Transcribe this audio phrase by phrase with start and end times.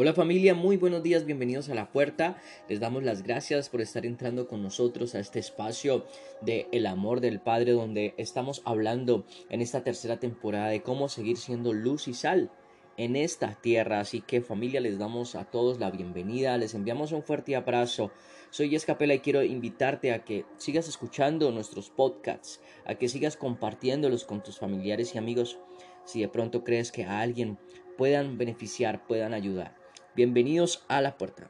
[0.00, 2.36] Hola familia, muy buenos días, bienvenidos a la puerta.
[2.68, 6.06] Les damos las gracias por estar entrando con nosotros a este espacio
[6.40, 11.36] de El amor del Padre donde estamos hablando en esta tercera temporada de cómo seguir
[11.36, 12.48] siendo luz y sal
[12.96, 13.98] en esta tierra.
[13.98, 18.12] Así que familia, les damos a todos la bienvenida, les enviamos un fuerte abrazo.
[18.50, 24.24] Soy Escapela y quiero invitarte a que sigas escuchando nuestros podcasts, a que sigas compartiéndolos
[24.24, 25.58] con tus familiares y amigos
[26.04, 27.58] si de pronto crees que a alguien
[27.96, 29.77] puedan beneficiar, puedan ayudar.
[30.18, 31.48] Bienvenidos a la puerta.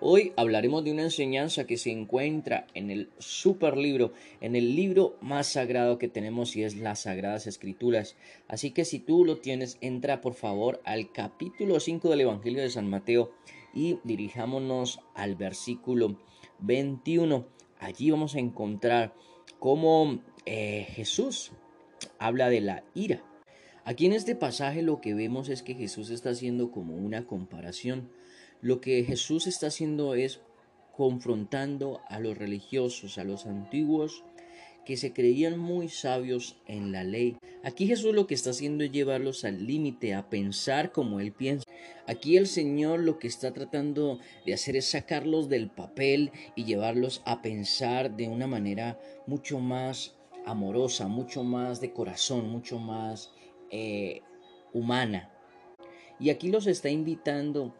[0.00, 5.18] Hoy hablaremos de una enseñanza que se encuentra en el super libro, en el libro
[5.20, 8.16] más sagrado que tenemos y es las Sagradas Escrituras.
[8.48, 12.70] Así que si tú lo tienes, entra por favor al capítulo 5 del Evangelio de
[12.70, 13.32] San Mateo
[13.74, 16.18] y dirijámonos al versículo
[16.60, 17.46] 21.
[17.80, 19.12] Allí vamos a encontrar
[19.58, 21.52] cómo eh, Jesús
[22.18, 23.22] habla de la ira
[23.86, 28.08] Aquí en este pasaje lo que vemos es que Jesús está haciendo como una comparación.
[28.62, 30.40] Lo que Jesús está haciendo es
[30.96, 34.24] confrontando a los religiosos, a los antiguos,
[34.86, 37.36] que se creían muy sabios en la ley.
[37.62, 41.64] Aquí Jesús lo que está haciendo es llevarlos al límite, a pensar como Él piensa.
[42.06, 47.22] Aquí el Señor lo que está tratando de hacer es sacarlos del papel y llevarlos
[47.26, 53.30] a pensar de una manera mucho más amorosa, mucho más de corazón, mucho más
[53.76, 54.22] eh,
[54.72, 55.30] humana.
[56.20, 57.74] Y aquí los está invitando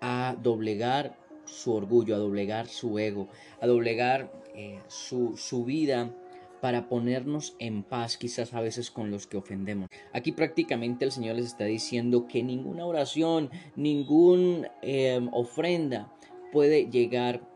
[0.00, 3.28] a doblegar su orgullo, a doblegar su ego,
[3.60, 6.12] a doblegar eh, su, su vida
[6.60, 9.88] para ponernos en paz quizás a veces con los que ofendemos.
[10.12, 16.12] Aquí prácticamente el Señor les está diciendo que ninguna oración, ninguna em, ofrenda
[16.52, 17.48] puede llegar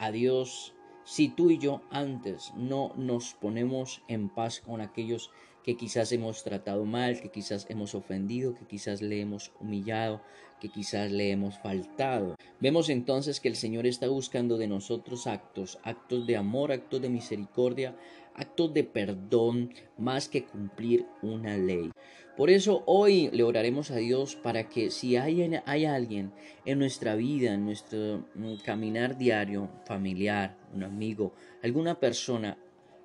[0.00, 5.30] a Dios si tú y yo antes no nos ponemos en paz con aquellos
[5.62, 10.22] que quizás hemos tratado mal, que quizás hemos ofendido, que quizás le hemos humillado,
[10.60, 12.36] que quizás le hemos faltado.
[12.60, 17.08] Vemos entonces que el Señor está buscando de nosotros actos, actos de amor, actos de
[17.08, 17.96] misericordia,
[18.40, 21.90] actos de perdón, más que cumplir una ley.
[22.36, 26.32] Por eso hoy le oraremos a Dios para que si hay, hay alguien
[26.64, 32.56] en nuestra vida, en nuestro mm, caminar diario, familiar, un amigo, alguna persona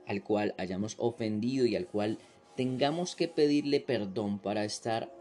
[0.08, 2.18] al cual hayamos ofendido y al cual
[2.56, 5.12] tengamos que pedirle perdón para estar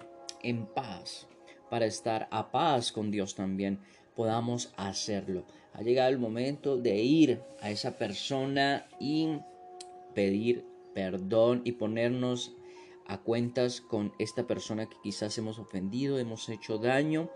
[0.44, 1.26] en paz,
[1.70, 3.80] para estar a paz con Dios también,
[4.14, 5.44] podamos hacerlo.
[5.72, 9.40] Ha llegado el momento de ir a esa persona y
[10.14, 10.64] pedir
[10.94, 12.56] perdón y ponernos
[13.06, 17.30] a cuentas con esta persona que quizás hemos ofendido, hemos hecho daño,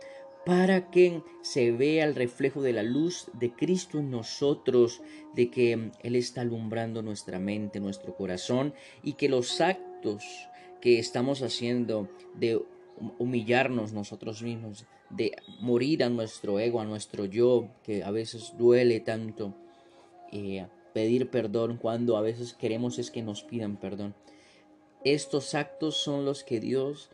[0.46, 5.02] para que se vea el reflejo de la luz de Cristo en nosotros,
[5.34, 8.72] de que Él está alumbrando nuestra mente, nuestro corazón,
[9.02, 10.24] y que los actos
[10.80, 12.62] que estamos haciendo de
[13.18, 19.00] humillarnos nosotros mismos, de morir a nuestro ego, a nuestro yo, que a veces duele
[19.00, 19.54] tanto,
[20.32, 20.66] eh,
[20.98, 24.16] pedir perdón cuando a veces queremos es que nos pidan perdón.
[25.04, 27.10] Estos actos son los que Dios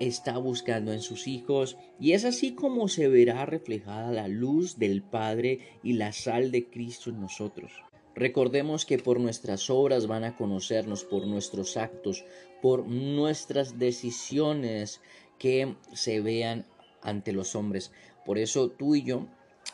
[0.00, 5.02] está buscando en sus hijos y es así como se verá reflejada la luz del
[5.02, 7.70] Padre y la sal de Cristo en nosotros.
[8.14, 12.24] Recordemos que por nuestras obras van a conocernos, por nuestros actos,
[12.62, 15.02] por nuestras decisiones
[15.38, 16.64] que se vean
[17.02, 17.92] ante los hombres.
[18.24, 19.26] Por eso tú y yo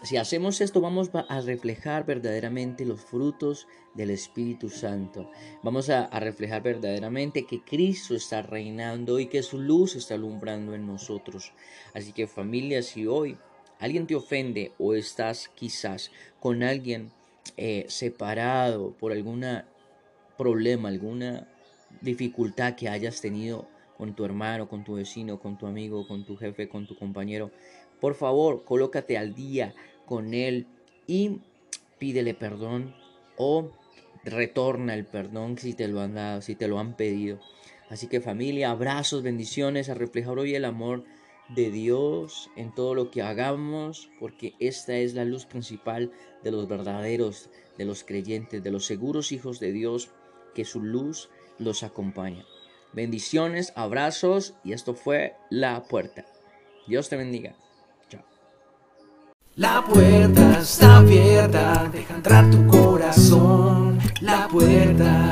[0.03, 5.28] si hacemos esto, vamos a reflejar verdaderamente los frutos del Espíritu Santo.
[5.65, 10.87] Vamos a, reflejar verdaderamente que Cristo está reinando y que su luz está alumbrando en
[10.87, 11.53] nosotros.
[11.94, 13.37] Así que familia, si hoy
[13.81, 17.10] alguien te ofende o estás quizás con alguien
[17.56, 19.44] eh, separado por algún
[20.37, 21.48] problema, alguna
[22.00, 23.66] dificultad que hayas tenido
[23.97, 27.50] con tu hermano, con tu vecino, con tu amigo, con tu jefe, con tu compañero,
[28.00, 29.75] por favor, colócate al día
[30.06, 30.66] con él
[31.06, 31.41] y
[31.98, 32.94] pídele perdón
[33.36, 33.70] o
[34.25, 37.41] retorna el perdón si te lo han dado, si te lo han pedido.
[37.88, 41.04] Así que familia, abrazos, bendiciones, a reflejar hoy el amor
[41.48, 46.12] de Dios en todo lo que hagamos, porque esta es la luz principal
[46.45, 47.48] de los verdaderos,
[47.78, 50.10] de los creyentes, de los seguros hijos de Dios,
[50.54, 52.45] que su luz los acompaña.
[52.92, 56.27] Bendiciones, abrazos y esto fue La Puerta.
[56.86, 57.54] Dios te bendiga.
[59.59, 63.99] La puerta está abierta, deja entrar tu corazón.
[64.21, 65.28] La puerta